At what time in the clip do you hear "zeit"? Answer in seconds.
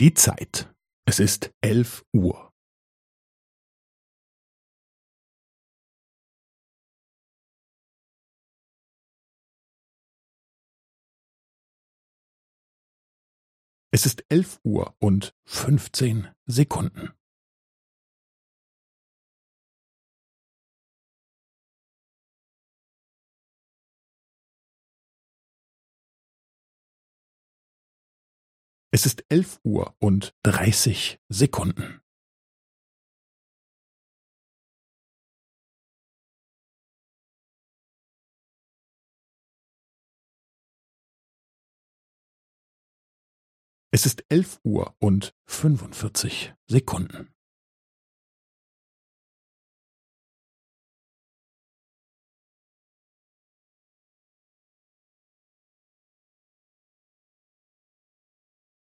0.14-0.72